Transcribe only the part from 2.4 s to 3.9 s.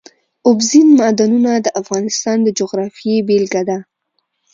د جغرافیې بېلګه ده.